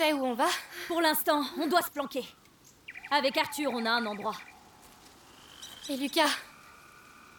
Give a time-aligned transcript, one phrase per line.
[0.00, 0.48] sais où on va
[0.88, 2.24] Pour l'instant, on doit se planquer.
[3.10, 4.36] Avec Arthur, on a un endroit.
[5.90, 6.30] Et Lucas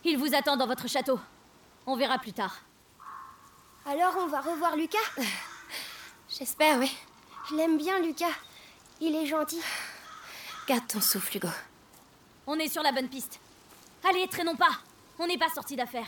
[0.04, 1.20] Il vous attend dans votre château.
[1.88, 2.55] On verra plus tard.
[3.84, 4.99] Alors on va revoir Lucas
[6.30, 6.95] J'espère, oui.
[7.49, 8.38] Je l'aime bien, Lucas.
[8.99, 9.62] Il est gentil.
[10.68, 11.49] Garde ton souffle, Hugo.
[12.46, 13.40] On est sur la bonne piste.
[14.07, 14.77] Allez, traînons pas.
[15.18, 16.07] On n'est pas sorti d'affaire.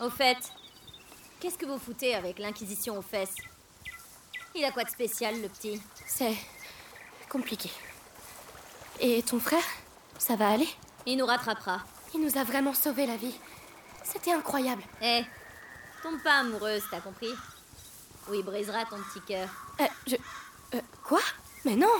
[0.00, 0.38] Au fait,
[1.40, 3.34] qu'est-ce que vous foutez avec l'Inquisition aux fesses?
[4.54, 5.80] Il a quoi de spécial, le petit?
[6.06, 6.36] C'est
[7.28, 7.70] compliqué.
[9.00, 9.64] Et ton frère
[10.18, 10.68] Ça va aller?
[11.06, 11.82] Il nous rattrapera.
[12.14, 13.34] Il nous a vraiment sauvé la vie.
[14.02, 14.82] C'était incroyable.
[15.02, 15.22] Eh,
[16.02, 17.32] tombe pas amoureuse, t'as compris?
[18.28, 19.48] Ou il brisera ton petit cœur.
[19.80, 20.16] Euh, je.
[20.74, 21.20] euh, quoi?
[21.64, 21.92] Mais non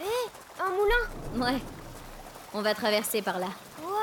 [0.00, 0.04] Hé,
[0.70, 1.60] un moulin Ouais.
[2.52, 3.46] On va traverser par là.
[3.82, 3.94] Waouh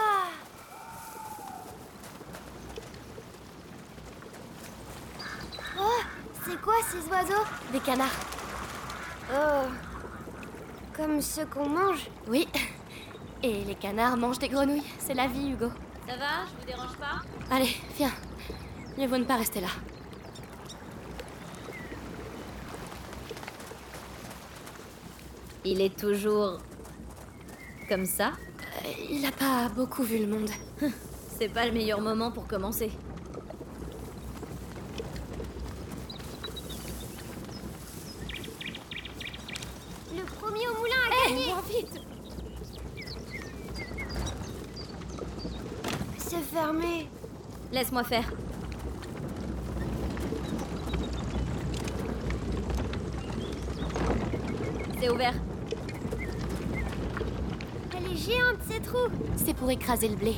[5.79, 6.01] Oh,
[6.45, 7.43] c'est quoi ces oiseaux?
[7.71, 8.07] Des canards.
[9.33, 9.67] Oh,
[10.95, 12.09] comme ceux qu'on mange?
[12.27, 12.47] Oui.
[13.43, 14.83] Et les canards mangent des grenouilles.
[14.99, 15.69] C'est la vie, Hugo.
[16.07, 16.45] Ça va?
[16.47, 17.21] Je vous dérange pas?
[17.55, 18.11] Allez, viens.
[18.97, 19.67] Mieux vaut ne pas rester là.
[25.69, 26.59] Il est toujours.
[27.89, 28.31] comme ça?
[28.85, 30.49] Euh, il a pas beaucoup vu le monde.
[31.37, 32.89] C'est pas le meilleur moment pour commencer.
[40.15, 42.01] Le premier au moulin a gagné vite
[46.17, 47.09] C'est fermé.
[47.73, 48.31] Laisse-moi faire.
[54.99, 55.33] C'est ouvert.
[57.95, 58.15] Elle est
[59.35, 60.35] C'est pour écraser le blé.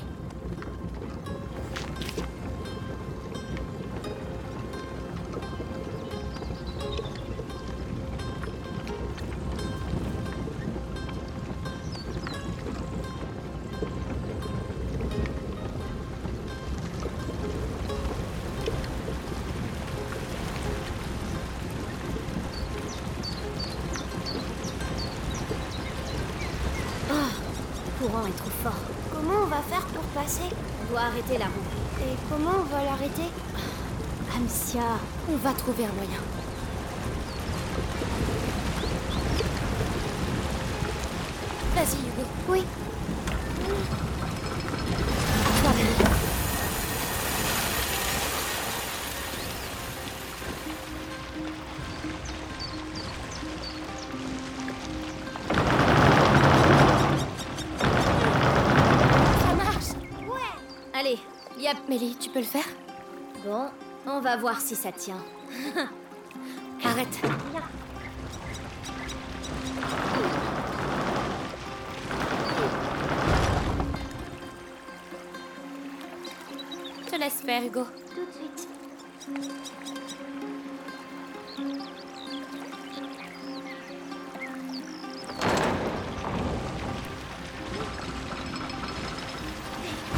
[35.59, 36.19] Trouver un moyen.
[41.75, 42.25] Vas-y, Hugo.
[42.47, 42.63] Oui.
[45.45, 45.71] À toi,
[60.27, 60.39] Ouais
[60.93, 61.19] allez,
[61.59, 61.77] yep.
[61.89, 62.63] Mélie, tu peux le faire?
[63.45, 63.69] Bon,
[64.05, 65.21] on va voir si ça tient.
[77.71, 78.67] Tout de suite.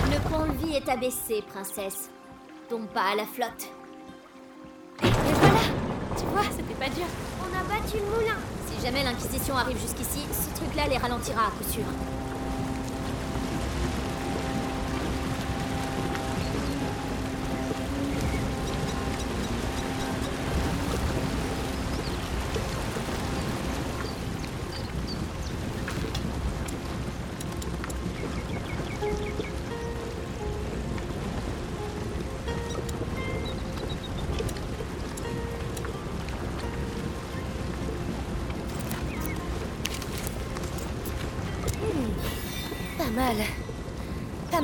[0.05, 2.09] Le pont-levis est abaissé, princesse.
[2.69, 3.49] Tombe pas à la flotte.
[5.03, 5.59] Et voilà
[6.17, 7.05] Tu vois, c'était pas dur.
[7.41, 8.37] On a battu le moulin.
[8.67, 11.83] Si jamais l'Inquisition arrive jusqu'ici, ce truc-là les ralentira à coup sûr.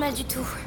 [0.08, 0.67] Mal du tout.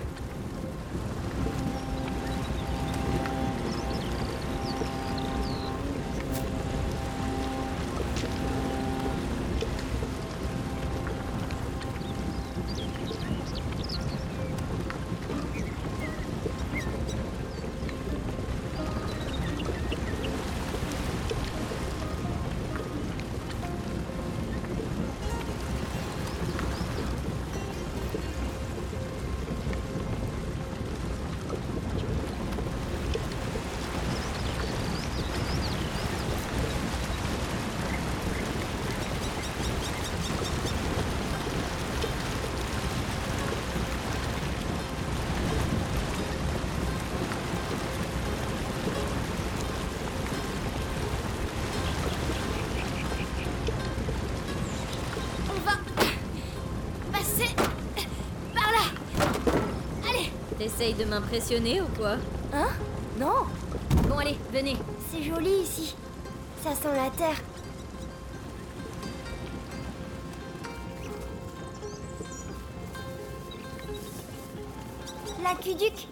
[60.80, 62.16] T'essayes de m'impressionner ou quoi
[62.54, 62.68] Hein
[63.18, 63.44] Non
[64.08, 64.78] Bon allez, venez.
[65.10, 65.94] C'est joli ici.
[66.64, 67.36] Ça sent la terre.
[75.42, 76.08] L'aqueduc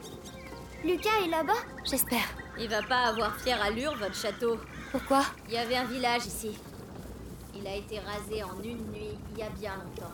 [0.84, 1.52] Lucas est là-bas
[1.88, 2.28] J'espère.
[2.60, 4.58] Il va pas avoir fière allure, votre château.
[4.92, 6.58] Pourquoi Il y avait un village ici.
[7.58, 10.12] Il a été rasé en une nuit, il y a bien longtemps.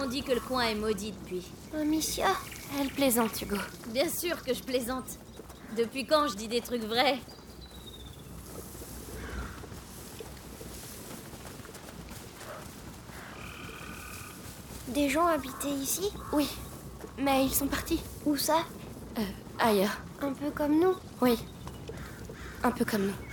[0.00, 1.42] On dit que le coin est maudit depuis.
[1.74, 2.28] Amicia
[2.74, 3.56] Elle plaisante, Hugo.
[3.88, 5.18] Bien sûr que je plaisante.
[5.76, 7.18] Depuis quand je dis des trucs vrais?
[14.88, 16.10] Des gens habitaient ici?
[16.32, 16.48] Oui.
[17.18, 18.00] Mais ils sont partis.
[18.24, 18.64] Où ça?
[19.18, 19.22] Euh,
[19.58, 19.98] ailleurs.
[20.20, 20.94] Un peu comme nous.
[21.20, 21.38] Oui.
[22.62, 23.26] Un peu comme nous.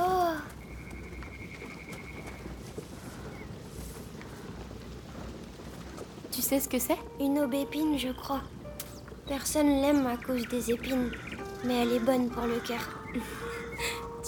[0.00, 0.34] Oh
[6.30, 8.40] Tu sais ce que c'est Une aubépine, je crois.
[9.26, 11.10] Personne l'aime à cause des épines.
[11.66, 12.80] Mais elle est bonne pour le cœur.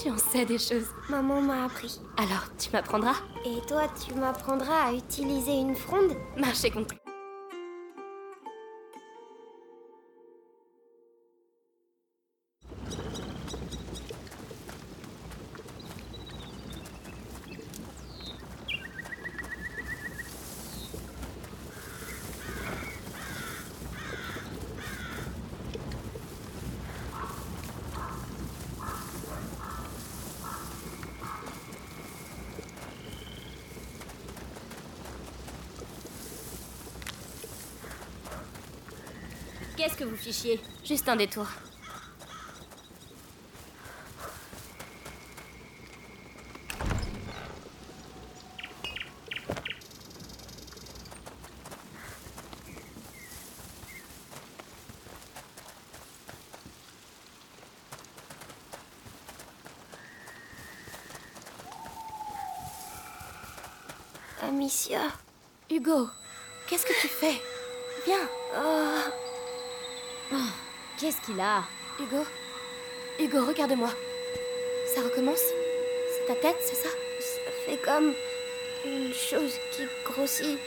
[0.00, 0.86] Tu en sais des choses.
[1.10, 2.00] Maman m'a appris.
[2.16, 3.16] Alors, tu m'apprendras?
[3.44, 6.12] Et toi, tu m'apprendras à utiliser une fronde?
[6.38, 6.94] Marcher contre.
[40.20, 41.46] Fichiez Juste un détour.
[64.42, 65.00] Amicia.
[65.70, 66.08] Hugo,
[66.66, 67.40] qu'est-ce que tu fais
[68.04, 68.28] Viens.
[68.56, 68.90] Oh,
[71.98, 72.26] Hugo
[73.18, 73.88] Hugo, regarde-moi.
[74.94, 75.40] Ça recommence?
[76.12, 76.88] C'est ta tête, c'est ça?
[77.18, 78.12] Ça fait comme
[78.84, 80.58] une chose qui grossit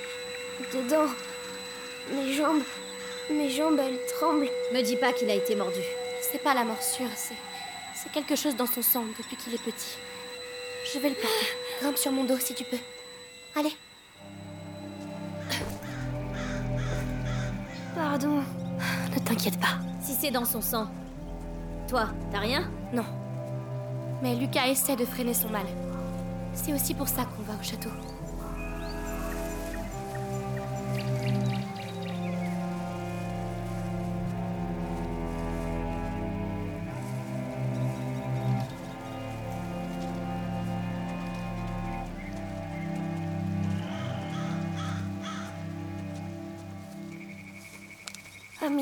[0.73, 1.07] dedans.
[2.11, 2.63] Mes jambes.
[3.29, 4.49] Mes jambes, elles tremblent.
[4.73, 5.81] Me dis pas qu'il a été mordu.
[6.21, 7.37] C'est pas la morsure, c'est.
[7.93, 9.97] C'est quelque chose dans son sang depuis qu'il est petit.
[10.91, 11.47] Je vais le porter.
[11.81, 12.77] Grimpe sur mon dos si tu peux.
[13.55, 13.75] Allez.
[17.95, 18.43] Pardon.
[19.13, 19.77] Ne t'inquiète pas.
[20.01, 20.87] Si c'est dans son sang.
[21.87, 22.69] Toi, t'as rien?
[22.93, 23.05] Non.
[24.21, 25.65] Mais Lucas essaie de freiner son mal.
[26.53, 27.89] C'est aussi pour ça qu'on va au château.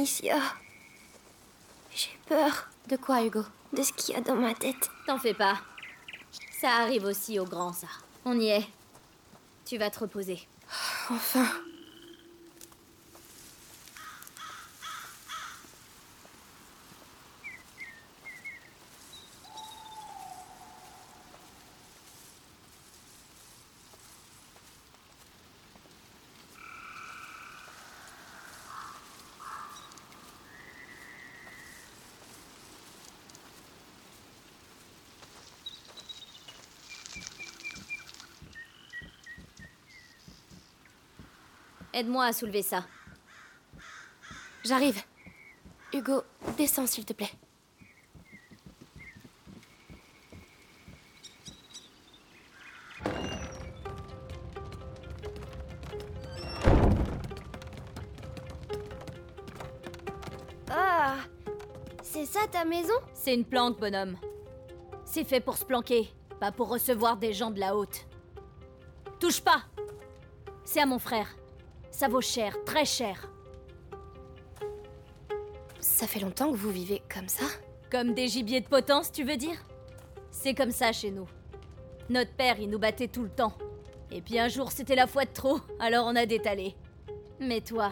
[0.01, 0.39] Amicia.
[1.93, 3.43] J'ai peur De quoi, Hugo?
[3.71, 4.89] de ce qu'il y a dans ma tête.
[5.05, 5.59] T'en fais pas.
[6.59, 7.85] Ça arrive aussi aux grands, ça.
[8.25, 8.67] On y est.
[9.63, 10.39] Tu vas te reposer.
[11.11, 11.45] Enfin.
[42.01, 42.83] Aide-moi à soulever ça.
[44.63, 45.03] J'arrive.
[45.93, 46.23] Hugo,
[46.57, 47.29] descends s'il te plaît.
[60.71, 61.17] Ah
[62.01, 62.93] C'est ça ta maison?
[63.13, 64.17] C'est une planque, bonhomme.
[65.05, 68.07] C'est fait pour se planquer, pas pour recevoir des gens de la haute.
[69.19, 69.61] Touche pas
[70.65, 71.27] C'est à mon frère.
[72.01, 73.29] Ça vaut cher, très cher.
[75.79, 77.45] Ça fait longtemps que vous vivez comme ça
[77.91, 79.63] Comme des gibiers de potence, tu veux dire?
[80.31, 81.27] C'est comme ça chez nous.
[82.09, 83.53] Notre père, il nous battait tout le temps.
[84.09, 86.75] Et puis un jour, c'était la foi de trop, alors on a détalé.
[87.39, 87.91] Mais toi,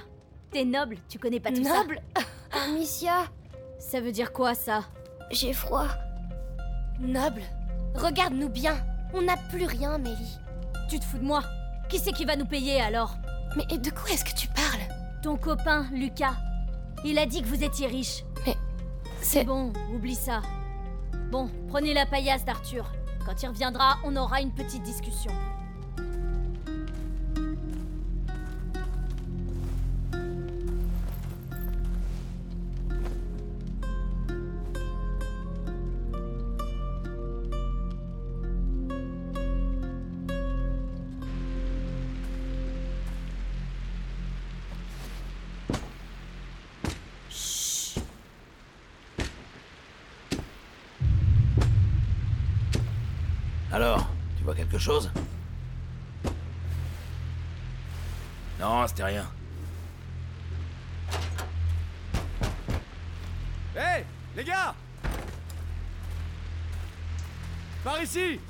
[0.50, 2.02] t'es noble, tu connais pas tout ça Noble?
[2.52, 3.26] Amicia,
[3.78, 4.86] Ça veut dire quoi, ça?
[5.30, 5.86] J'ai froid.
[7.00, 7.44] Noble?
[7.94, 8.76] Regarde-nous bien.
[9.14, 10.40] On n'a plus rien, Mélie.
[10.90, 11.44] Tu te fous de moi?
[11.90, 13.16] Qui c'est qui va nous payer alors?
[13.56, 14.82] Mais de quoi est-ce que tu parles?
[15.24, 16.36] Ton copain, Lucas.
[17.04, 18.24] Il a dit que vous étiez riche.
[18.46, 18.58] C'est
[19.22, 20.42] C'est bon, oublie ça.
[21.32, 22.92] Bon, prenez la paillasse d'Arthur.
[23.26, 25.32] Quand il reviendra, on aura une petite discussion.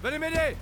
[0.02, 0.56] Venez m'aider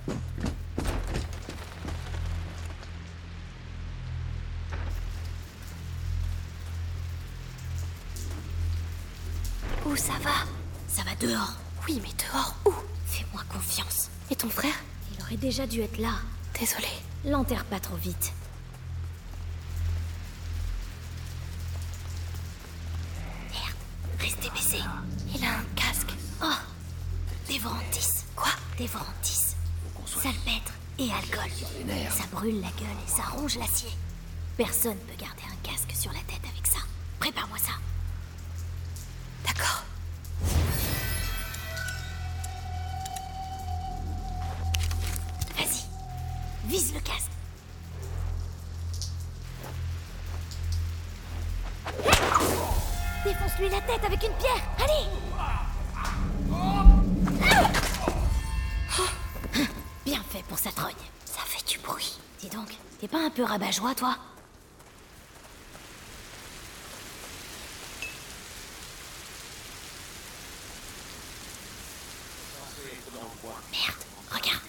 [9.86, 10.30] Où ça va?
[10.88, 11.52] Ça va dehors.
[11.86, 12.72] Oui, mais dehors, où?
[13.06, 14.10] Fais-moi confiance.
[14.30, 14.74] Et ton frère?
[15.14, 16.14] Il aurait déjà dû être là.
[16.58, 16.88] Désolé.
[17.24, 18.32] L'enterre pas trop vite.
[32.56, 33.90] La gueule et ça ronge l'acier.
[34.56, 36.80] Personne peut garder un casque sur la tête avec ça.
[37.18, 37.72] Prépare-moi ça.
[39.46, 39.84] D'accord.
[63.38, 64.16] Peu rabat-joie, toi
[73.70, 73.94] Merde,
[74.28, 74.60] regarde.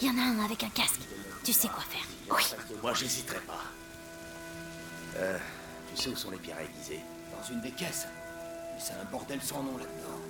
[0.00, 1.00] Il y en a un avec un casque.
[1.44, 2.06] Tu sais quoi faire.
[2.30, 2.42] Oui.
[2.80, 3.60] Moi, j'hésiterai pas.
[5.16, 5.38] Euh,
[5.94, 7.02] tu sais où sont les pierres aiguisées?
[7.30, 8.06] Dans une des caisses.
[8.78, 10.20] C'est un bordel sans nom là-dedans.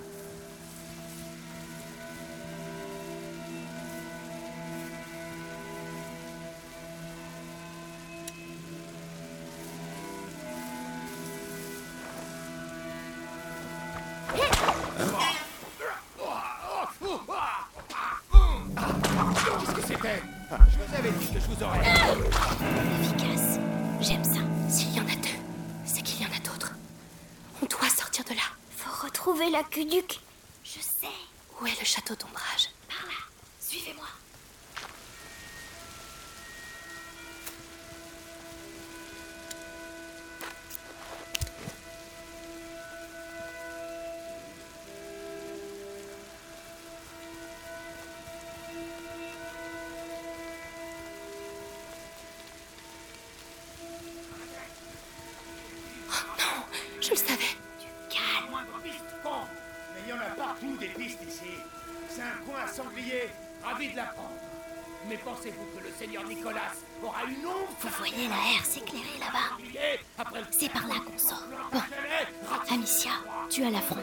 [65.09, 66.73] Mais pensez-vous que le seigneur Nicolas
[67.03, 71.43] aura une ombre Vous voyez la air s'éclairer là-bas C'est par là qu'on sort.
[71.71, 71.79] Bon.
[71.79, 73.11] Bon, Amicia,
[73.49, 74.01] tu as la fronde.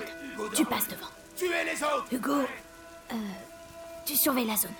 [0.55, 1.09] Tu passes devant.
[1.37, 2.43] Tuez les autres Hugo,
[3.13, 3.17] euh,
[4.07, 4.71] tu surveilles la zone.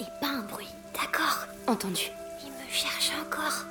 [0.00, 2.10] Et pas un bruit, d'accord Entendu.
[2.42, 3.66] Il me cherche encore.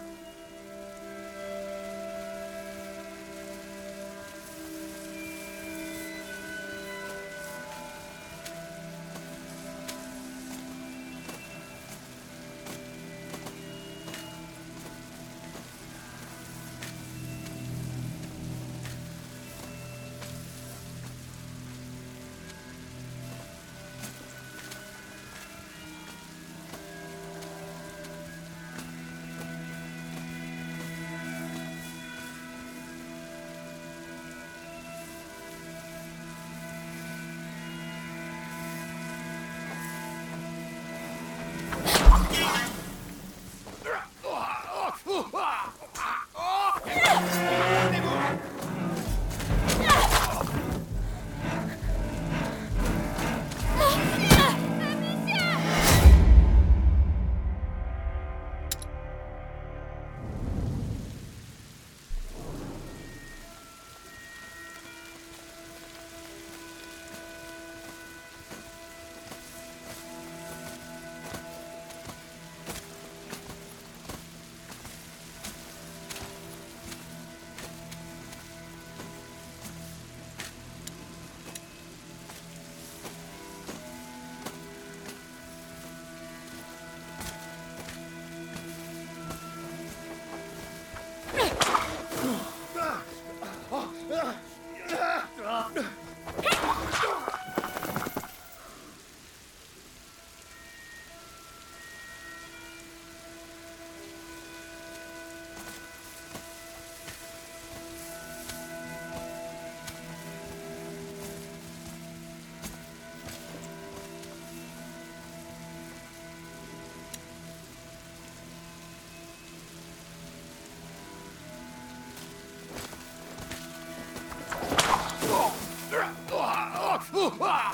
[127.42, 127.71] Mais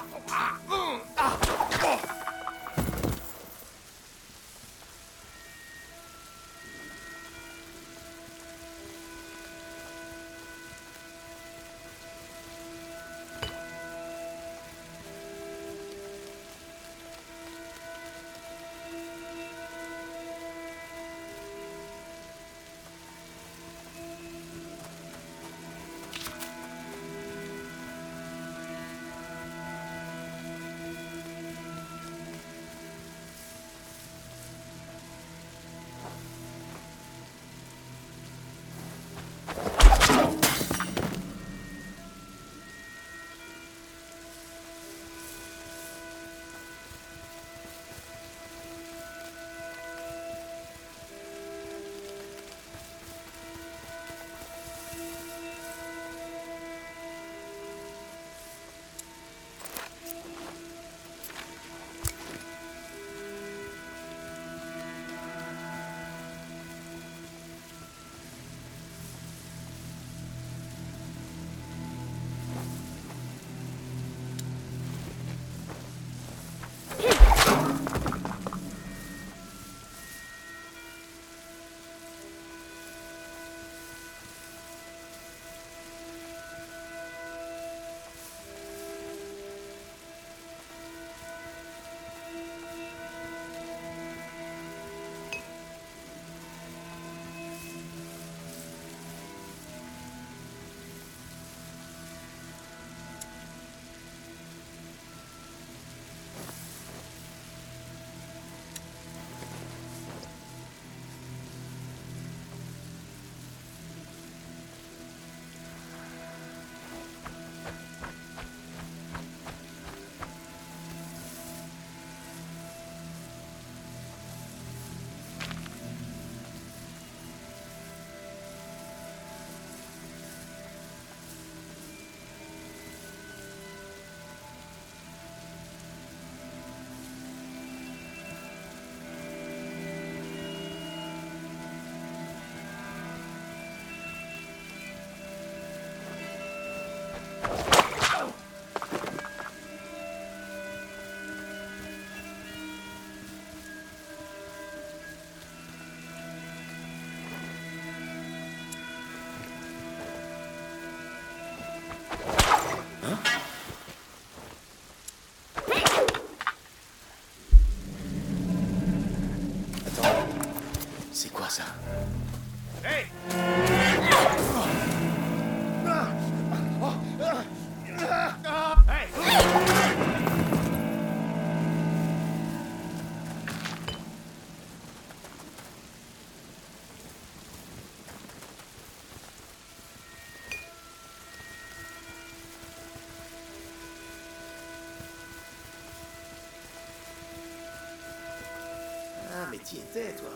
[199.68, 200.30] t'y étais, toi.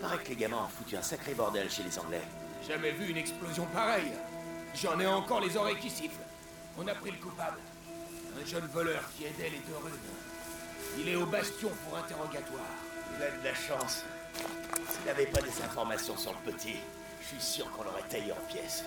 [0.00, 2.22] Paraît que les gamins ont foutu un sacré bordel chez les Anglais.
[2.66, 4.12] Jamais vu une explosion pareille.
[4.74, 6.20] J'en ai encore les oreilles qui sifflent.
[6.78, 7.58] On a pris le coupable.
[8.40, 9.94] Un jeune voleur qui aidait les deux runes.
[10.98, 12.74] Il est au bastion pour interrogatoire.
[13.16, 14.04] Il a de la chance.
[14.90, 16.76] S'il n'avait pas des informations sur le petit,
[17.22, 18.84] Je suis sûr qu'on l'aurait taillé en pièces.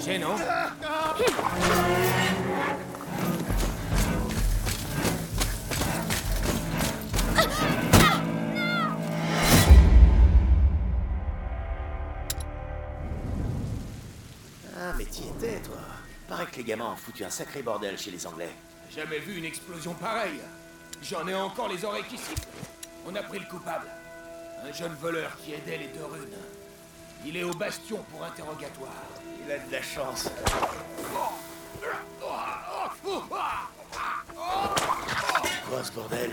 [0.00, 0.34] Gênant.
[14.76, 15.76] Ah, mais t'y étais, toi.
[16.28, 18.50] Paraît que les gamins ont foutu un sacré bordel chez les Anglais.
[18.90, 20.40] Jamais vu une explosion pareille.
[21.02, 22.48] J'en ai encore les oreilles qui sifflent.
[23.06, 23.86] On a pris le coupable.
[24.72, 26.38] Un jeune voleur qui aidait les deux runes.
[27.26, 28.88] Il est au bastion pour interrogatoire.
[29.44, 30.30] Il a de la chance.
[35.68, 36.30] Quoi ce bordel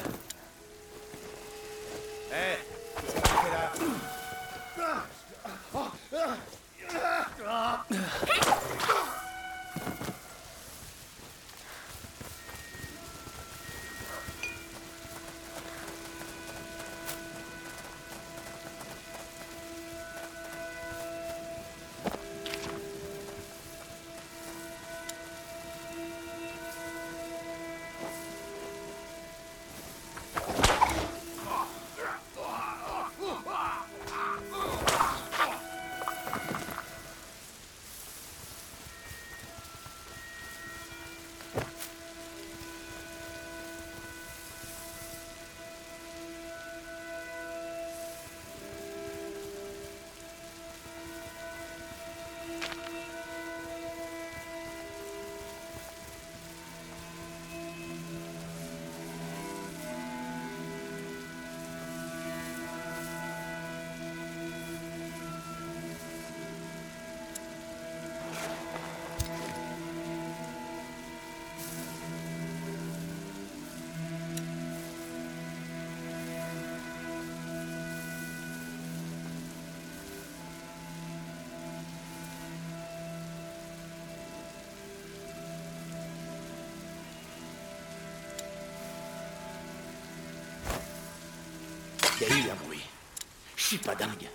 [93.69, 94.27] suis pas dingue.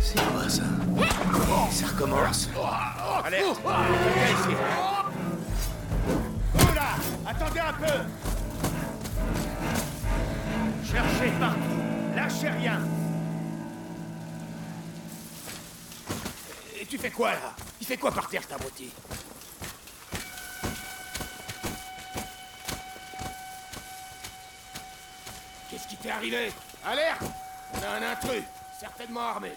[0.00, 0.62] C'est quoi ça
[1.72, 2.48] Ça recommence.
[3.24, 4.56] Quelqu'un ici.
[6.54, 6.94] Vous là
[7.26, 7.96] Attendez un peu.
[10.84, 11.60] Cherchez partout.
[12.14, 12.80] Lâchez rien.
[16.80, 17.52] Et tu fais quoi là?
[17.80, 18.92] Il fait quoi par terre, ta beauté
[26.05, 26.52] T'es arrivé
[26.84, 27.22] Alerte
[27.74, 28.42] On a un intrus,
[28.80, 29.52] certainement armé.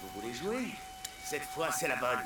[0.00, 0.68] Vous voulez jouer?
[1.24, 2.20] Cette fois, c'est la bonne.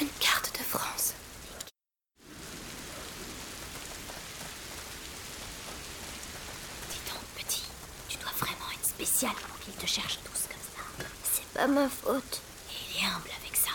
[0.00, 1.14] Une carte de France.
[6.90, 7.62] Dis donc, petit,
[8.08, 9.32] tu dois vraiment être spécial
[9.94, 11.06] cherchent tous comme ça.
[11.22, 12.40] C'est pas ma faute.
[12.68, 13.70] Et il est humble avec ça.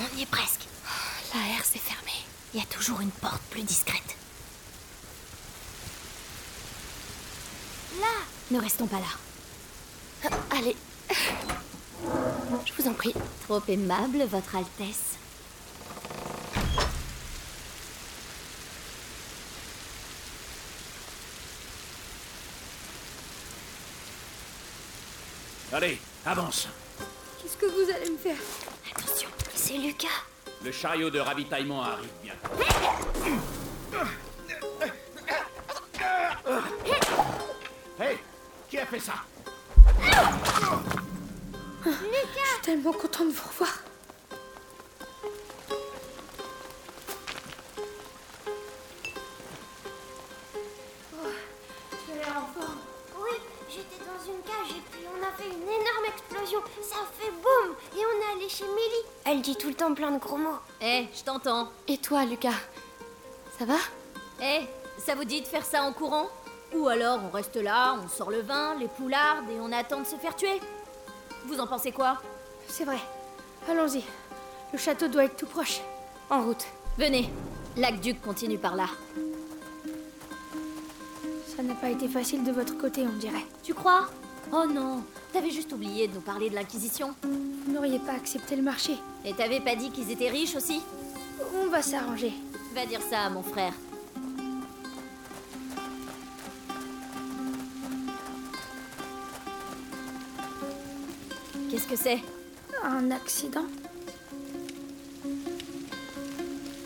[0.00, 0.66] On y est presque.
[1.34, 2.10] La R s'est fermée.
[2.54, 4.16] Il y a toujours une porte plus discrète.
[8.00, 8.06] Là
[8.52, 10.30] Ne restons pas là.
[10.50, 10.76] Allez.
[12.66, 13.14] Je vous en prie.
[13.44, 15.16] Trop aimable, Votre Altesse.
[25.72, 26.68] Allez, avance.
[27.40, 28.36] Qu'est-ce que vous allez me faire?
[28.94, 29.30] Attention.
[29.54, 30.08] C'est Lucas.
[30.62, 32.50] Le chariot de ravitaillement arrive bientôt.
[38.90, 39.14] Fait ça
[41.84, 43.82] Je suis tellement content de vous revoir.
[51.90, 52.78] tu as l'air en forme.
[53.22, 53.36] Oui,
[53.68, 56.60] j'étais dans une cage et puis on a fait une énorme explosion.
[56.82, 59.06] Ça a fait boum et on est allé chez Millie.
[59.24, 60.58] Elle dit tout le temps plein de gros mots.
[60.80, 61.70] Eh, je t'entends.
[61.86, 62.50] Et toi, Lucas?
[63.58, 63.76] Ça va?
[64.42, 64.60] Eh,
[64.98, 66.28] ça vous dit de faire ça en courant?
[66.74, 70.06] Ou alors on reste là, on sort le vin, les poulardes et on attend de
[70.06, 70.60] se faire tuer
[71.46, 72.18] Vous en pensez quoi?
[72.66, 72.98] C'est vrai.
[73.68, 74.02] Allons-y.
[74.72, 75.80] Le château doit être tout proche.
[76.30, 76.66] En route.
[76.98, 77.30] Venez,
[77.76, 78.86] l'aqueduc continue par là.
[81.56, 83.46] Ça n'a pas été facile de votre côté, on dirait.
[83.62, 84.08] Tu crois?
[84.52, 85.02] Oh non,
[85.32, 87.14] t'avais juste oublié de nous parler de l'Inquisition.
[87.22, 88.94] Vous n'auriez pas accepté le marché.
[89.24, 90.80] Et t'avais pas dit qu'ils étaient riches aussi?
[91.62, 92.32] On va s'arranger.
[92.74, 93.72] Va dire ça à mon frère.
[101.88, 102.20] Que c'est
[102.84, 103.64] Un accident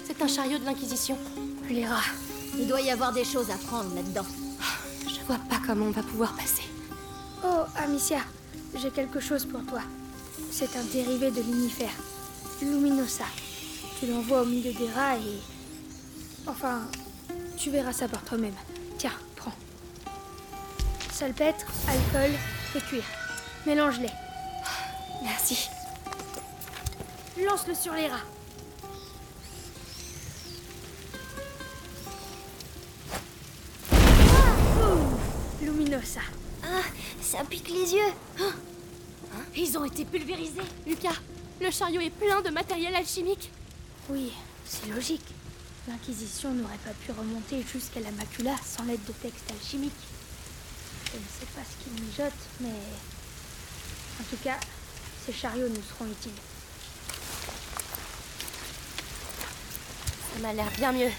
[0.05, 1.19] C'est un chariot de l'Inquisition.
[1.69, 2.12] Les rats.
[2.57, 4.27] Il doit y avoir des choses à prendre là-dedans.
[5.03, 6.62] Je vois pas comment on va pouvoir passer.
[7.45, 8.21] Oh, Amicia,
[8.75, 9.81] j'ai quelque chose pour toi.
[10.51, 11.95] C'est un dérivé de l'inifère.
[12.61, 13.25] Luminosa.
[13.99, 15.41] Tu l'envoies au milieu des rats et...
[16.47, 16.83] Enfin,
[17.57, 18.55] tu verras ça par toi-même.
[18.99, 19.55] Tiens, prends.
[21.11, 22.37] Salpêtre, alcool
[22.77, 23.05] et cuir.
[23.67, 24.11] Mélange-les.
[25.42, 25.68] Merci.
[27.37, 28.20] Lance-le sur les rats.
[33.92, 36.20] Ouh, Luminosa.
[36.62, 36.83] Ah,
[37.20, 38.12] ça pique les yeux.
[39.57, 40.61] Ils ont été pulvérisés.
[40.87, 41.16] Lucas,
[41.61, 43.50] le chariot est plein de matériel alchimique.
[44.11, 44.33] Oui,
[44.64, 45.26] c'est logique.
[45.88, 49.92] L'Inquisition n'aurait pas pu remonter jusqu'à la macula sans l'aide de textes alchimiques.
[51.12, 52.68] Je ne sais pas ce qu'ils mijotent, mais...
[54.20, 54.61] En tout cas,
[55.24, 56.32] ces chariots nous seront utiles.
[60.35, 61.11] Ça m'a l'air bien mieux.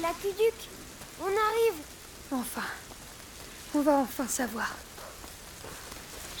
[0.00, 0.54] L'aqueduc,
[1.20, 1.82] on arrive.
[2.30, 2.62] Enfin,
[3.74, 4.74] on va enfin savoir.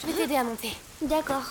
[0.00, 0.74] Je vais t'aider à monter.
[1.02, 1.44] D'accord.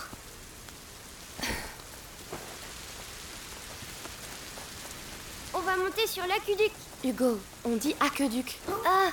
[5.54, 6.72] On va monter sur l'aqueduc.
[7.04, 8.58] Hugo, on dit aqueduc.
[8.84, 9.10] Ah,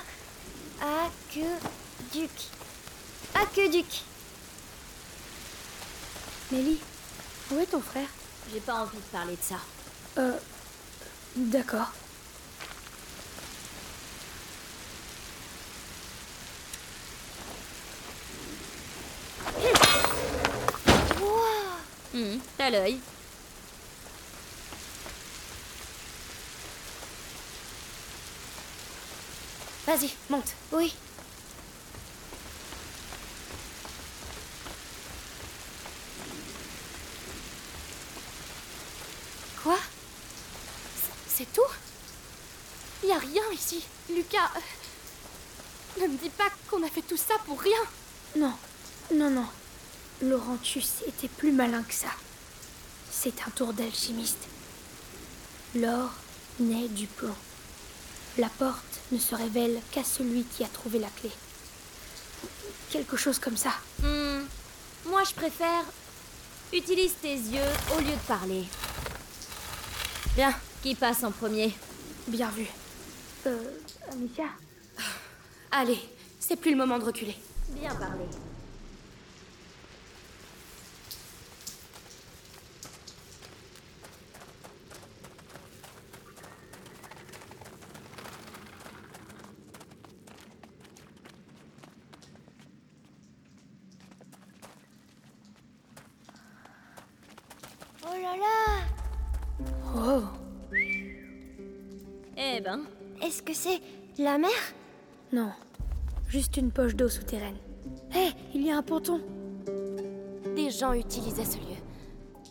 [0.82, 2.30] aqueduc.
[3.34, 4.02] Aqueduc.
[6.50, 6.80] Mélie,
[7.50, 8.08] où est ton frère?
[8.52, 9.56] J'ai pas envie de parler de ça.
[10.18, 10.38] Euh.
[11.36, 11.92] D'accord.
[22.70, 22.98] L'œil.
[29.86, 30.52] Vas-y, monte.
[30.72, 30.92] Oui.
[39.62, 39.78] Quoi?
[41.28, 41.62] C'est- tout?
[43.04, 43.84] Y a rien ici.
[44.10, 47.78] Lucas, euh, ne me dis pas qu'on a fait tout ça pour rien.
[48.36, 48.54] Non,
[49.14, 49.46] non, non.
[50.22, 52.08] Laurentius était plus malin que ça.
[53.18, 54.46] C'est un tour d'alchimiste.
[55.74, 56.10] L'or
[56.60, 57.34] naît du plomb.
[58.38, 61.30] La porte ne se révèle qu'à celui qui a trouvé la clé.
[62.90, 63.70] Quelque chose comme ça.
[64.02, 64.44] Hmm,
[65.06, 65.84] moi, je préfère.
[66.72, 68.64] Utilise tes yeux au lieu de parler.
[70.34, 71.74] Bien, Qui passe en premier?
[72.28, 72.66] Bien vu.
[73.46, 73.58] Euh,
[74.12, 74.44] Amicia?
[75.72, 75.98] Allez,
[76.38, 77.36] c'est plus le moment de reculer.
[77.70, 78.24] Bien parlé.
[104.18, 104.50] La mer?
[105.32, 105.50] Non.
[106.28, 107.56] Juste une poche d'eau souterraine.
[108.14, 109.20] Hé, il y a un ponton.
[110.54, 111.76] Des gens utilisaient ce lieu.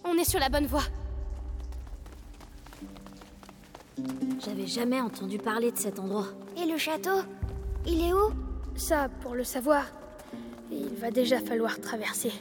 [0.03, 0.83] On est sur la bonne voie.
[4.45, 6.27] j'avais jamais entendu parler de cet endroit.
[6.55, 7.21] Et le château?
[7.85, 8.31] Il est où?
[8.75, 9.85] Ça, pour le savoir,
[10.71, 12.31] il va déjà falloir traverser.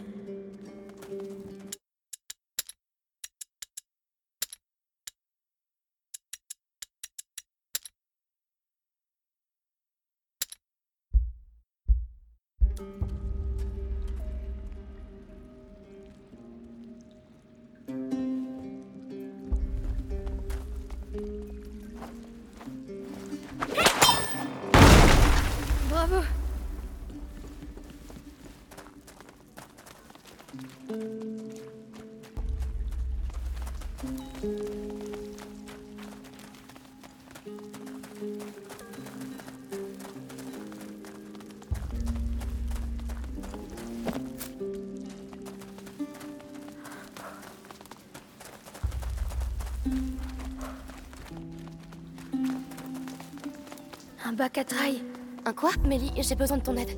[54.48, 55.02] Traille.
[55.46, 55.70] Un quoi?
[55.86, 56.90] Mélie, j'ai besoin de ton aide.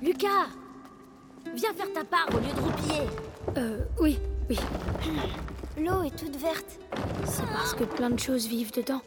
[0.00, 0.46] Lucas
[1.54, 3.02] Viens faire ta part au lieu de roupiller.
[3.56, 4.18] Euh, oui,
[4.48, 4.58] oui.
[5.78, 6.78] L'eau est toute verte.
[7.24, 9.00] C'est parce que plein de choses vivent dedans.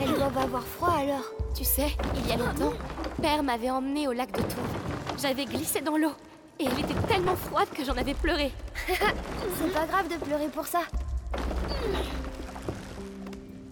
[0.00, 1.24] Elles doivent avoir froid alors.
[1.54, 2.72] Tu sais, il y a longtemps,
[3.20, 5.18] Père m'avait emmené au lac de Tours.
[5.20, 6.12] J'avais glissé dans l'eau
[6.60, 8.52] et elle était tellement froide que j'en avais pleuré.
[8.86, 10.80] C'est pas grave de pleurer pour ça.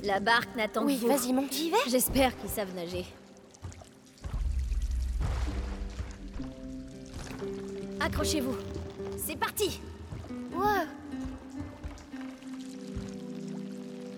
[0.06, 1.08] La barque n'attend Oui, que vous.
[1.08, 1.52] vas-y, monte.
[1.52, 3.04] J'y vais J'espère qu'ils savent nager.
[8.00, 8.54] Accrochez-vous.
[9.18, 9.80] C'est parti
[10.54, 10.62] Wow.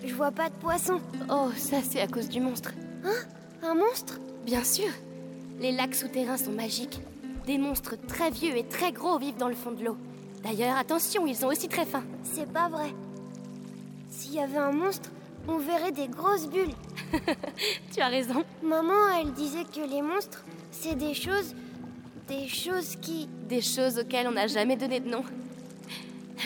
[0.04, 1.00] Je vois pas de poisson.
[1.30, 2.72] Oh, ça c'est à cause du monstre.
[3.62, 4.18] Un monstre?
[4.44, 4.90] Bien sûr.
[5.58, 7.00] Les lacs souterrains sont magiques.
[7.46, 9.96] Des monstres très vieux et très gros vivent dans le fond de l'eau.
[10.42, 12.04] D'ailleurs, attention, ils sont aussi très fins.
[12.22, 12.92] C'est pas vrai.
[14.10, 15.10] S'il y avait un monstre,
[15.48, 16.74] on verrait des grosses bulles.
[17.92, 18.44] Tu as raison.
[18.62, 21.54] Maman, elle disait que les monstres, c'est des choses.
[22.28, 23.28] des choses qui.
[23.48, 25.24] Des choses auxquelles on n'a jamais donné de nom.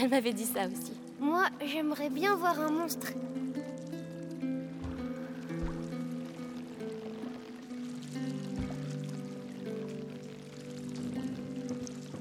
[0.00, 0.92] Elle m'avait dit ça aussi.
[1.20, 3.08] Moi, j'aimerais bien voir un monstre.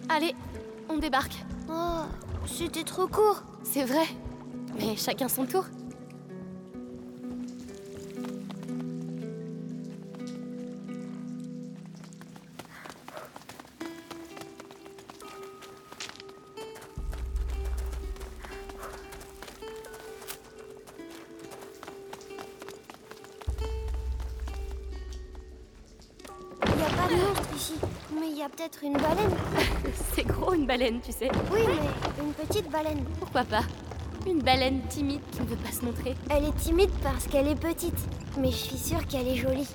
[0.10, 0.36] Allez,
[0.90, 1.36] on débarque.
[1.70, 2.02] Oh,
[2.46, 3.44] c'était trop court.
[3.64, 4.06] C'est vrai.
[4.78, 5.66] Mais chacun son tour.
[30.82, 31.00] Baleine.
[31.02, 31.30] Tu sais.
[31.52, 33.04] Oui, mais une petite baleine.
[33.20, 33.64] Pourquoi pas?
[34.28, 36.16] Une baleine timide qui ne veut pas se montrer.
[36.30, 37.98] Elle est timide parce qu'elle est petite,
[38.38, 39.68] mais je suis sûre qu'elle est jolie.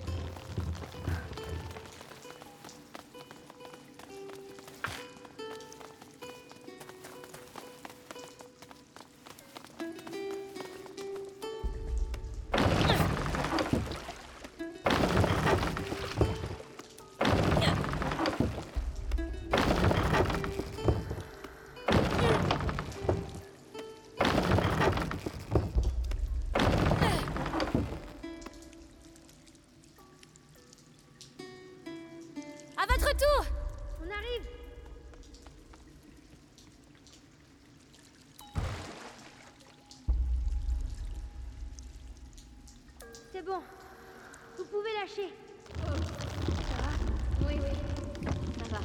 [44.66, 45.32] Pouvez lâcher.
[45.74, 48.30] Ça va Oui, oui.
[48.58, 48.80] Ça va.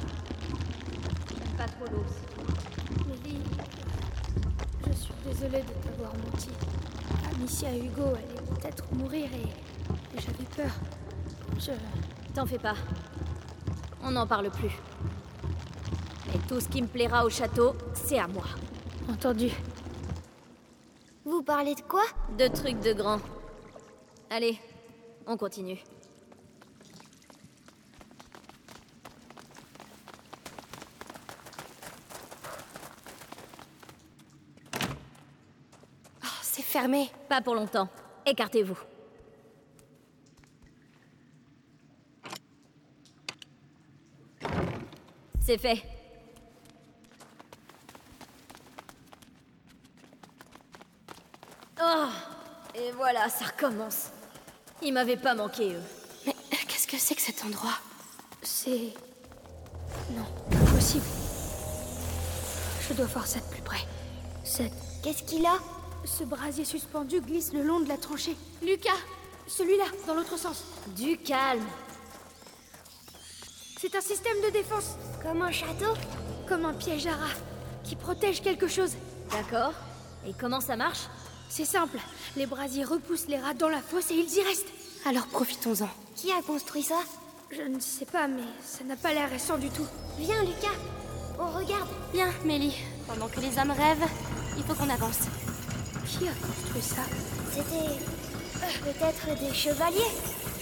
[1.28, 2.04] J'aime pas trop l'eau.
[3.24, 3.40] Lily,
[4.86, 6.50] je suis désolée de t'avoir menti.
[7.30, 10.72] Amicia Hugo allait peut-être mourir et, et j'avais peur.
[11.58, 11.72] Je...
[12.34, 12.76] T'en fais pas.
[14.02, 14.72] On n'en parle plus.
[16.34, 18.44] Et tout ce qui me plaira au château, c'est à moi.
[19.10, 19.50] Entendu.
[21.24, 22.02] Vous parlez de quoi?
[22.38, 23.20] Deux trucs de grand.
[24.30, 24.58] Allez,
[25.32, 25.78] on continue.
[36.22, 37.10] Oh, c'est fermé.
[37.28, 37.88] Pas pour longtemps.
[38.26, 38.78] Écartez-vous.
[45.40, 45.82] C'est fait.
[51.80, 52.08] Oh
[52.74, 54.10] Et voilà, ça recommence.
[54.84, 55.82] Ils m'avaient pas manqué, eux.
[56.26, 57.78] Mais euh, qu'est-ce que c'est que cet endroit?
[58.42, 58.92] C'est...
[60.10, 61.04] Non, impossible.
[62.88, 63.86] Je dois voir ça de plus près.
[64.44, 64.72] Cette...
[65.02, 65.58] Qu'est-ce qu'il a?
[66.04, 68.36] Ce brasier suspendu glisse le long de la tranchée.
[68.60, 68.90] Lucas
[69.46, 70.64] Celui-là, dans l'autre sens.
[70.96, 71.64] Du calme.
[73.80, 75.94] C'est un système de défense, Comme un château?
[76.48, 77.38] Comme un piège à rats,
[77.84, 78.92] qui protège quelque chose.
[79.30, 79.74] D'accord.
[80.26, 81.06] Et comment ça marche?
[81.54, 81.98] C'est simple,
[82.36, 84.68] les brasiers repoussent les rats dans la fosse et ils y restent.
[85.04, 85.88] Alors profitons-en.
[86.16, 86.98] Qui a construit ça?
[87.50, 89.86] Je ne sais pas, mais ça n'a pas l'air récent du tout.
[90.18, 90.78] Viens, Lucas.
[91.38, 91.88] On regarde.
[92.12, 92.74] Bien, Mélie.
[93.06, 94.08] Pendant que les hommes rêvent,
[94.56, 95.18] il faut qu'on avance.
[96.06, 97.02] Qui a construit ça?
[97.52, 97.98] C'était
[98.64, 100.10] euh, peut-être des chevaliers.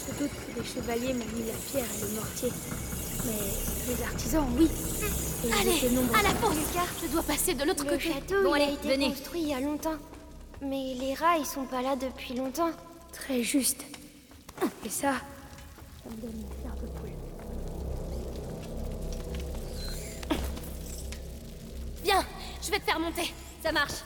[0.09, 2.53] Je doute que les chevaliers m'ont mis la pierre et le mortier.
[3.26, 4.68] Mais les artisans, oui.
[5.45, 8.12] Et ils Allez, à la fourche, Lucas Je dois passer de l'autre Le côté.
[8.12, 9.11] château, Bon, il a allez, été venez.
[9.11, 9.97] construit il y a longtemps.
[10.63, 12.71] Mais les rats, ils sont pas là depuis longtemps.
[13.13, 13.85] Très juste.
[14.85, 15.15] Et ça,
[16.03, 17.11] ça me donne une chair de poule.
[22.03, 22.25] Viens,
[22.63, 23.33] je vais te faire monter.
[23.63, 24.03] Ça marche.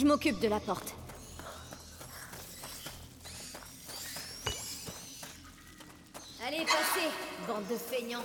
[0.00, 0.94] Je m'occupe de la porte.
[6.42, 7.10] Allez, passez,
[7.46, 8.24] bande de feignants.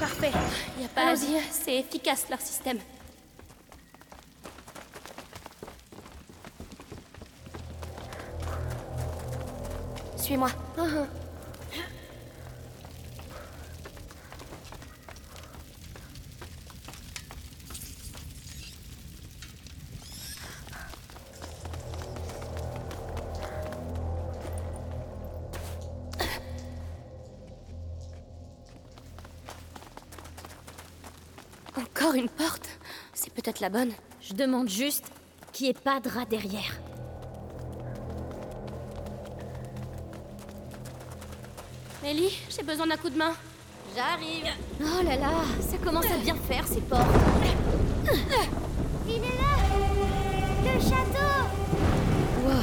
[0.00, 0.32] Parfait.
[0.80, 2.78] Y a pas à dire, c'est efficace leur système.
[10.16, 10.48] Suis-moi.
[10.78, 11.06] Encore
[33.60, 33.90] La bonne.
[34.22, 35.04] Je demande juste
[35.52, 36.78] qu'il n'y ait pas de rat derrière.
[42.02, 43.32] Mélie, j'ai besoin d'un coup de main.
[43.94, 44.46] J'arrive.
[44.80, 45.30] Oh là là,
[45.60, 47.02] ça commence à bien faire ces portes.
[49.06, 49.56] Il est là
[50.64, 51.18] Le château
[52.46, 52.62] Wow.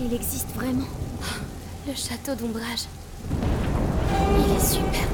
[0.00, 0.86] il existe vraiment.
[1.88, 2.84] Le château d'ombrage.
[3.32, 5.08] Il est super.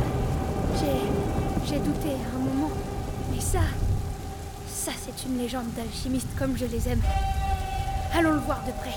[0.79, 1.67] J'ai.
[1.69, 2.71] J'ai douté à un moment.
[3.31, 3.61] Mais ça.
[5.05, 7.03] C'est une légende d'alchimiste comme je les aime.
[8.15, 8.95] Allons le voir de près.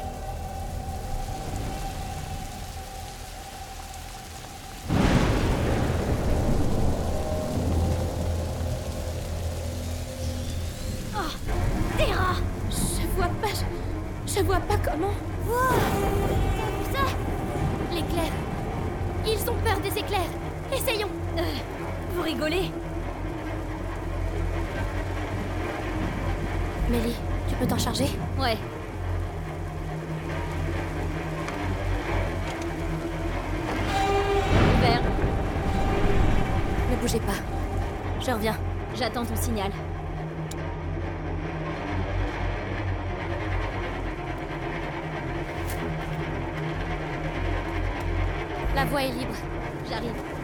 [48.76, 49.36] La voie est libre.
[49.88, 50.35] J'arrive.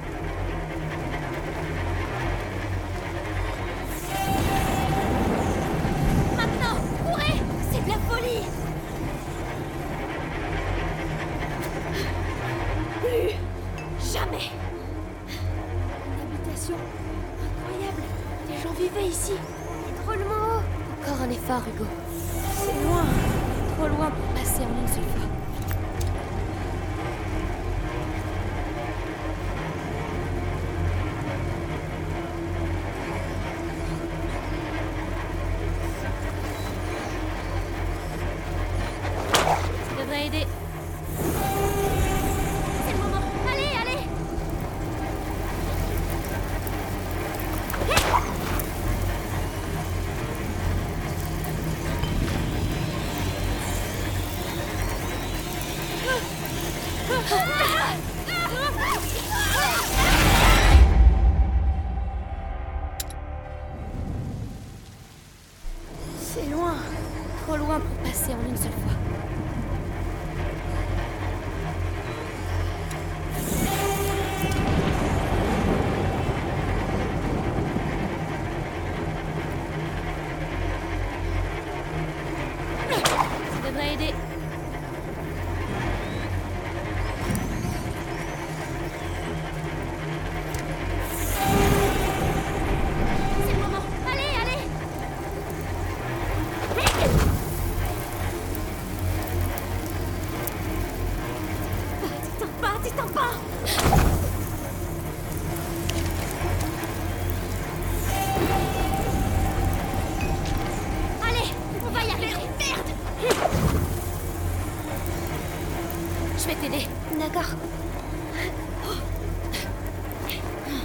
[116.53, 116.87] Vais t'aider.
[117.19, 117.55] D'accord.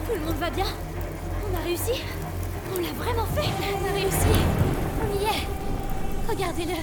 [0.07, 0.67] Tout le monde va bien
[1.51, 2.03] On a réussi
[2.73, 3.49] On l'a vraiment fait
[3.83, 4.33] On a réussi.
[5.03, 5.47] On y est.
[6.29, 6.77] Regardez-le.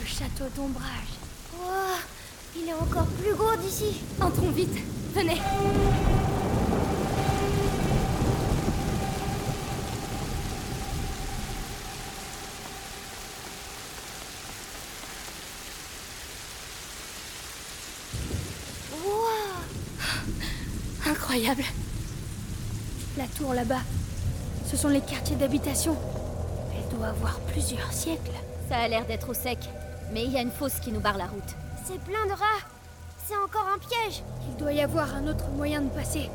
[0.00, 0.82] Le château d'ombrage.
[1.60, 1.98] Wow,
[2.56, 4.02] il est encore plus gros d'ici.
[4.20, 4.78] Entrons vite.
[5.14, 5.40] Venez.
[19.04, 19.56] Wow.
[21.36, 21.64] Incroyable.
[23.18, 23.82] La tour là-bas.
[24.70, 25.94] Ce sont les quartiers d'habitation.
[26.74, 28.32] Elle doit avoir plusieurs siècles.
[28.70, 29.58] Ça a l'air d'être au sec,
[30.14, 31.54] mais il y a une fosse qui nous barre la route.
[31.84, 32.64] C'est plein de rats.
[33.26, 34.22] C'est encore un piège.
[34.48, 36.30] Il doit y avoir un autre moyen de passer.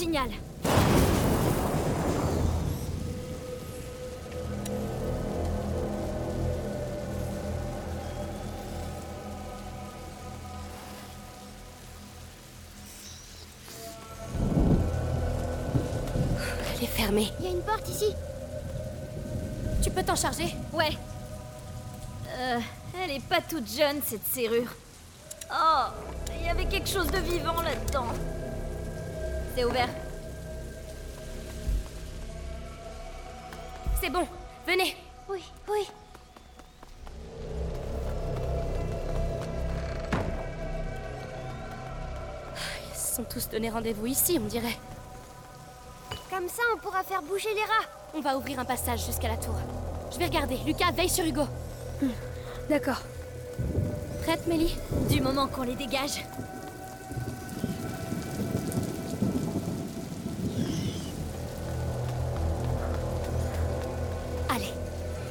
[0.00, 0.30] Signal
[16.74, 17.30] Elle est fermée.
[17.40, 18.06] Il y a une porte ici.
[19.82, 20.54] Tu peux t'en charger?
[20.72, 20.96] Ouais.
[22.38, 22.58] Euh,
[23.04, 24.72] elle est pas toute jeune, cette serrure.
[25.52, 25.84] Oh,
[26.40, 28.06] il y avait quelque chose de vivant là-dedans.
[29.60, 29.88] C'est ouvert.
[34.00, 34.26] C'est bon.
[34.66, 34.96] Venez.
[35.28, 35.86] Oui, oui.
[42.90, 44.78] Ils se sont tous donné rendez-vous ici, on dirait.
[46.30, 47.86] Comme ça, on pourra faire bouger les rats.
[48.14, 49.56] On va ouvrir un passage jusqu'à la tour.
[50.10, 50.56] Je vais regarder.
[50.64, 51.44] Lucas, veille sur Hugo.
[52.70, 53.02] D'accord.
[54.22, 54.78] Prête, Mélie?
[55.10, 56.24] Du moment qu'on les dégage.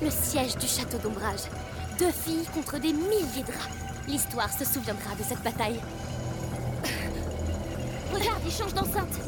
[0.09, 1.41] Le siège du château d'ombrage.
[1.99, 3.69] Deux filles contre des milliers de rats.
[4.07, 5.79] L'histoire se souviendra de cette bataille.
[8.13, 9.19] Regarde, il change d'enceinte.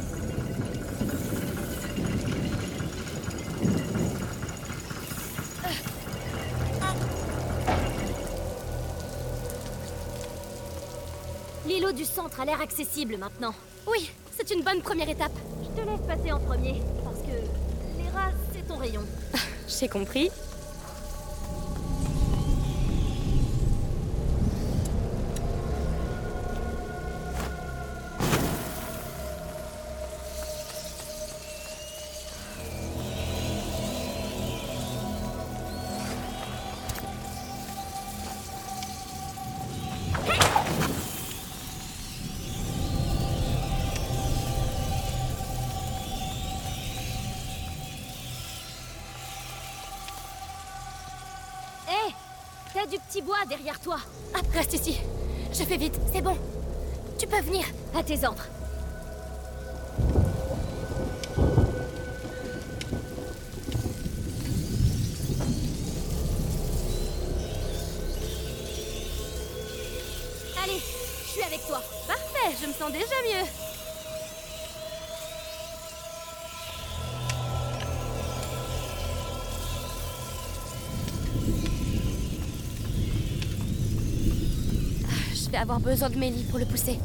[11.68, 13.54] L'îlot du centre a l'air accessible maintenant.
[13.88, 15.32] Oui, c'est une bonne première étape.
[15.62, 19.04] Je te laisse passer en premier, parce que les rats, c'est ton rayon.
[19.68, 20.32] J'ai compris.
[53.22, 53.98] Bois derrière toi.
[54.34, 55.00] Ah, reste ici.
[55.54, 56.36] Je fais vite, c'est bon.
[57.18, 57.66] Tu peux venir.
[57.96, 58.46] À tes ordres.
[70.64, 70.80] Allez,
[71.26, 71.82] je suis avec toi.
[72.08, 73.71] Parfait, je me sens déjà mieux.
[85.62, 86.98] Avoir besoin de Mélie pour le pousser.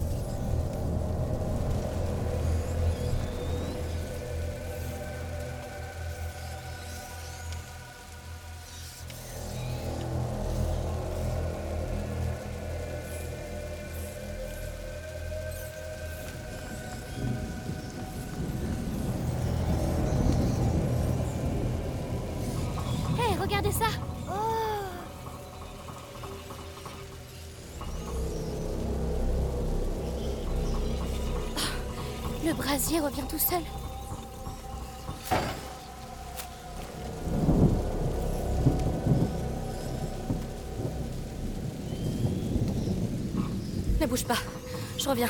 [32.87, 33.63] Brasier revient tout seul.
[44.01, 44.37] Ne bouge pas.
[44.99, 45.29] Je reviens.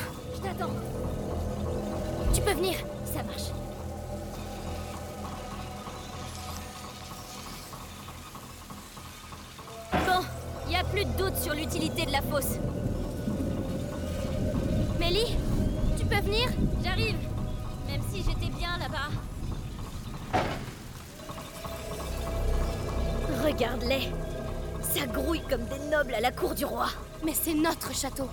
[26.17, 26.87] À la cour du roi.
[27.23, 28.27] Mais c'est notre château.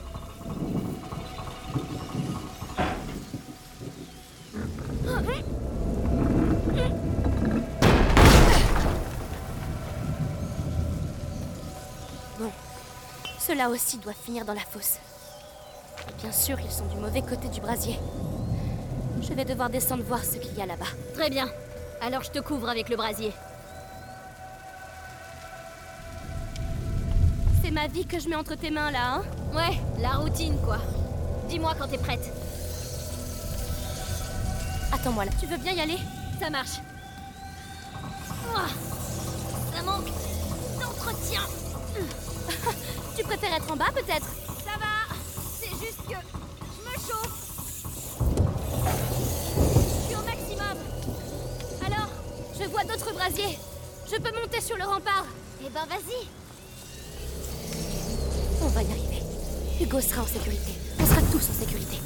[12.39, 12.51] Bon,
[13.39, 14.97] ceux-là aussi doivent finir dans la fosse.
[16.23, 17.99] Bien sûr, ils sont du mauvais côté du brasier.
[19.21, 20.87] Je vais devoir descendre voir ce qu'il y a là-bas.
[21.13, 21.51] Très bien.
[22.01, 23.33] Alors je te couvre avec le brasier.
[27.65, 29.23] C'est ma vie que je mets entre tes mains là, hein
[29.55, 30.77] Ouais, la routine quoi.
[31.49, 32.31] Dis-moi quand t'es prête.
[34.93, 35.31] Attends-moi là.
[35.41, 35.97] Tu veux bien y aller?
[36.39, 36.77] Ça marche.
[38.53, 38.69] Ouah,
[39.75, 40.11] ça manque
[40.79, 41.41] d'entretien.
[43.17, 44.27] Tu préfères être en bas peut-être?
[44.63, 45.15] Ça va.
[45.59, 46.17] C'est juste que
[46.61, 47.47] je me chauffe.
[49.87, 50.77] Je suis au maximum.
[51.87, 52.09] Alors,
[52.61, 53.59] je vois d'autres brasiers.
[54.05, 55.25] Je peux monter sur le rempart.
[55.65, 56.44] Eh ben, vas-y.
[58.75, 59.23] Va y arriver.
[59.81, 60.73] Hugo sera en sécurité.
[60.99, 61.99] On sera tous en sécurité.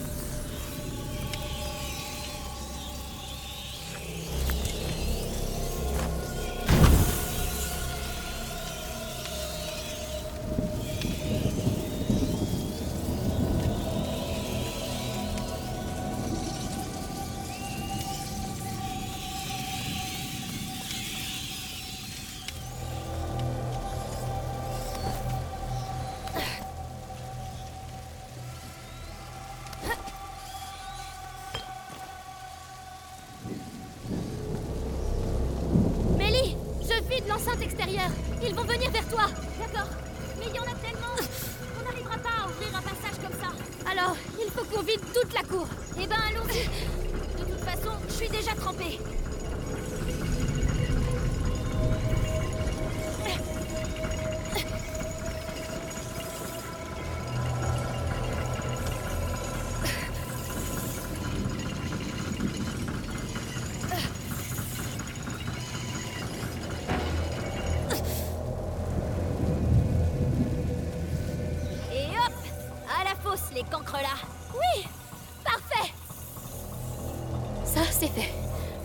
[77.98, 78.30] C'est fait.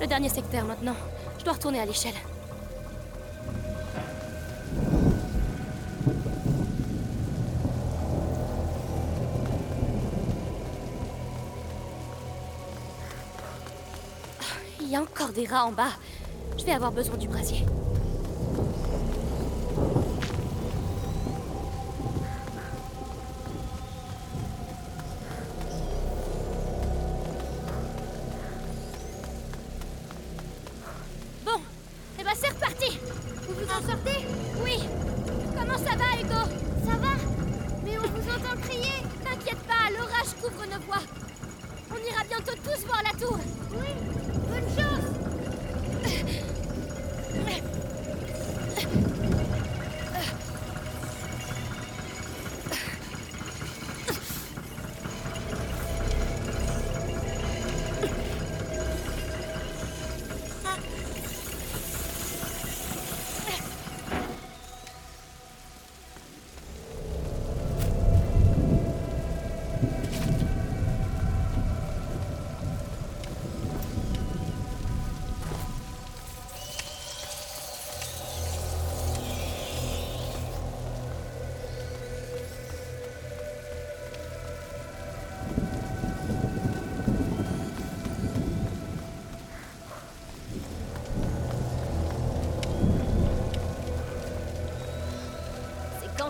[0.01, 0.95] Le dernier secteur maintenant.
[1.37, 2.13] Je dois retourner à l'échelle.
[14.81, 15.93] Il y a encore des rats en bas.
[16.57, 17.65] Je vais avoir besoin du brasier.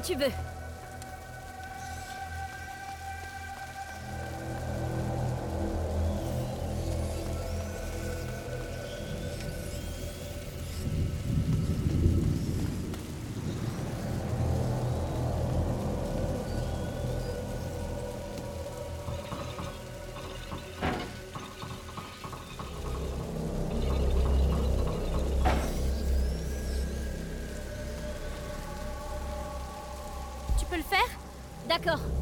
[0.04, 0.43] Tu veux.
[31.74, 32.13] D'accord.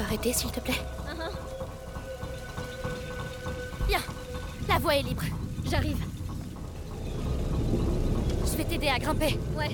[0.00, 1.30] Arrêter, s'il te plaît Uh-huh.
[3.88, 4.00] Bien,
[4.68, 5.24] la voie est libre.
[5.64, 6.02] J'arrive.
[8.44, 9.38] Je vais t'aider à grimper.
[9.56, 9.70] Ouais.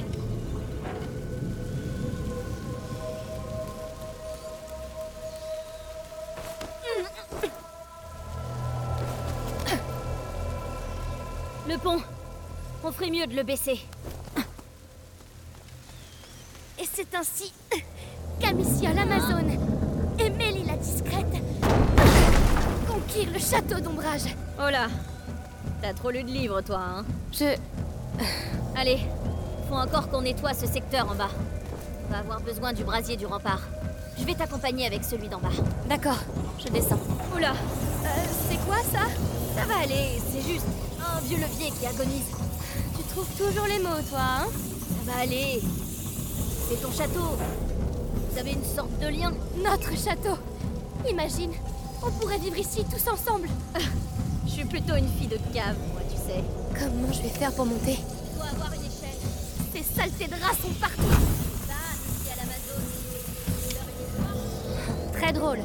[11.68, 12.00] Le pont.
[12.84, 13.80] On ferait mieux de le baisser.
[16.78, 17.52] Et c'est ainsi
[18.40, 19.55] qu'Amicia l'Amazone
[23.36, 24.34] le château d'ombrage.
[24.58, 24.86] Oh là.
[25.82, 27.54] T'as trop lu de livres, toi, hein Je...
[28.74, 28.98] Allez.
[29.68, 31.28] Faut encore qu'on nettoie ce secteur en bas.
[32.06, 33.60] On va avoir besoin du brasier du rempart.
[34.18, 35.50] Je vais t'accompagner avec celui d'en bas.
[35.86, 36.18] D'accord,
[36.58, 37.00] je descends.
[37.34, 37.50] Oula.
[37.50, 38.06] Euh,
[38.48, 39.04] c'est quoi ça?
[39.54, 40.66] Ça va aller, c'est juste
[40.98, 42.30] un vieux levier qui agonise.
[42.96, 44.46] Tu trouves toujours les mots, toi, hein?
[45.04, 45.60] Ça va aller.
[46.70, 47.36] C'est ton château.
[48.30, 49.32] Vous avez une sorte de lien.
[49.62, 50.38] Notre château
[51.08, 51.52] Imagine,
[52.02, 53.48] on pourrait vivre ici tous ensemble.
[54.46, 56.42] Je suis plutôt une fille de cave, moi, tu sais.
[56.78, 59.18] Comment je vais faire pour monter Il doit avoir une échelle.
[59.74, 61.02] Ces saletés de rats sont partout
[61.66, 62.80] Ça, ici à l'Amazon.
[65.12, 65.60] Très drôle.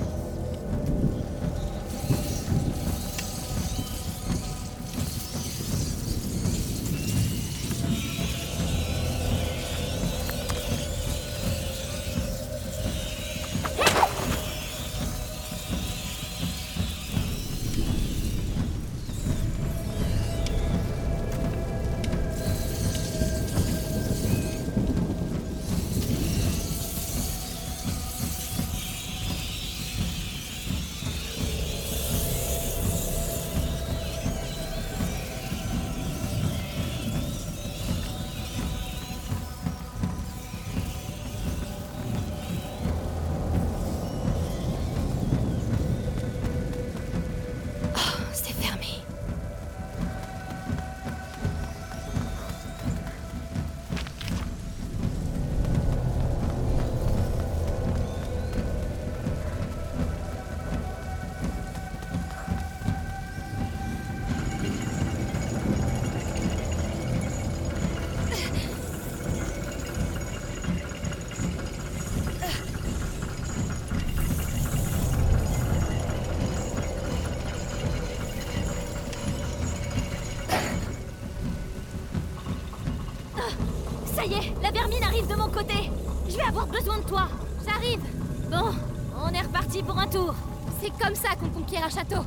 [91.91, 92.23] Château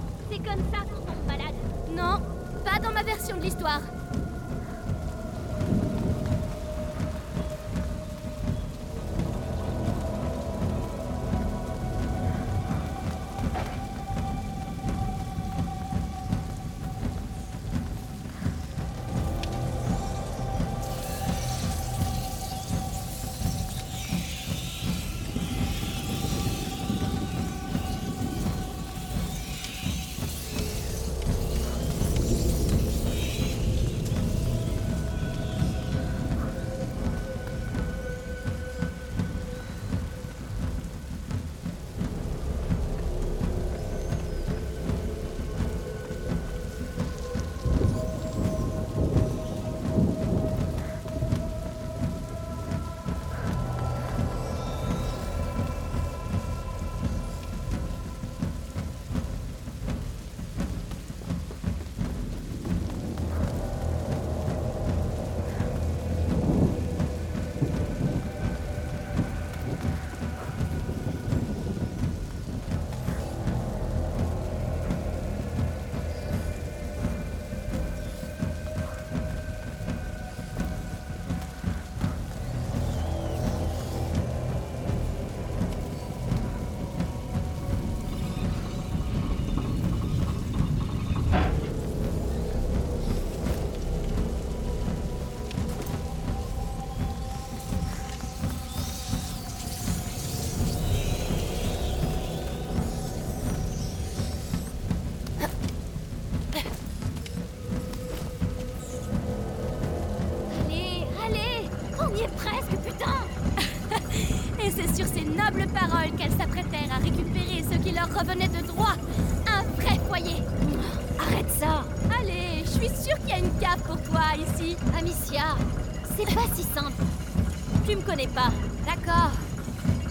[127.87, 128.51] Tu me connais pas.
[128.87, 129.31] D'accord,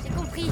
[0.03, 0.51] j'ai compris.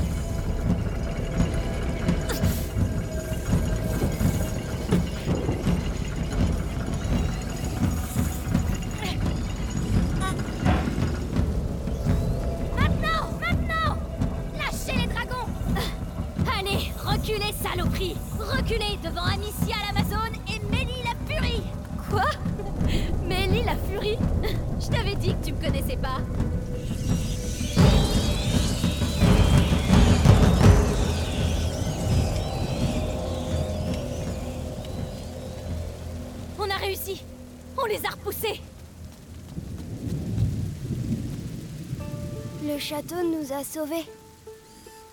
[42.91, 44.05] Château nous a sauvés.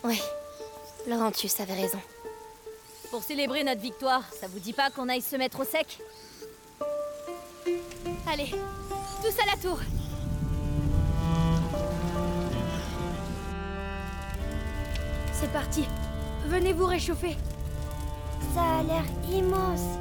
[0.02, 0.20] Oui,
[1.06, 2.00] Laurentius avait raison.
[3.12, 6.00] Pour célébrer notre victoire, ça vous dit pas qu'on aille se mettre au sec?
[8.26, 8.50] Allez,
[9.22, 9.78] tous à la tour.
[15.32, 15.84] C'est parti.
[16.46, 17.36] Venez vous réchauffer.
[18.54, 20.00] Ça a l'air immense.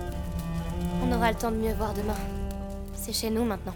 [1.04, 2.18] On aura le temps de mieux voir demain.
[2.96, 3.76] C'est chez nous maintenant.